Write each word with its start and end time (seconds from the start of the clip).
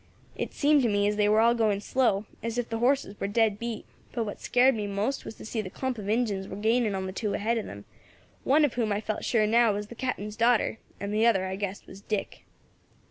It 0.35 0.51
seemed 0.55 0.81
to 0.81 0.89
me 0.89 1.07
as 1.07 1.15
they 1.15 1.29
war 1.29 1.41
all 1.41 1.53
going 1.53 1.79
slow, 1.79 2.25
as 2.41 2.57
if 2.57 2.69
the 2.69 2.79
horses 2.79 3.15
war 3.21 3.27
dead 3.27 3.59
beat; 3.59 3.85
but 4.13 4.23
what 4.23 4.41
scared 4.41 4.73
me 4.73 4.87
most 4.87 5.25
was 5.25 5.35
to 5.35 5.45
see 5.45 5.59
as 5.59 5.63
the 5.63 5.69
clump 5.69 5.99
of 5.99 6.09
Injins 6.09 6.47
war 6.47 6.57
gaining 6.57 6.95
on 6.95 7.05
the 7.05 7.11
two 7.13 7.35
ahead 7.35 7.59
of 7.59 7.67
them, 7.67 7.85
one 8.43 8.65
of 8.65 8.73
whom 8.73 8.91
I 8.91 8.99
felt 8.99 9.23
sure 9.23 9.45
now 9.45 9.73
was 9.73 9.89
the 9.89 9.93
Captain's 9.93 10.35
daughter, 10.35 10.79
and 10.99 11.13
the 11.13 11.27
other 11.27 11.45
I 11.45 11.55
guessed 11.55 11.85
was 11.85 12.01
Dick. 12.01 12.45